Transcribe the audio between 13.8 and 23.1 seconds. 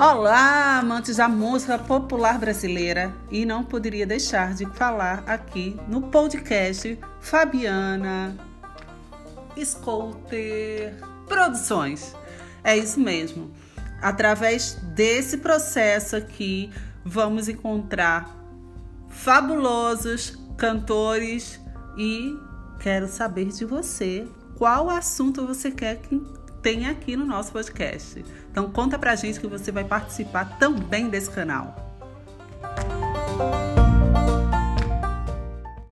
Através desse processo aqui, vamos encontrar fabulosos cantores e quero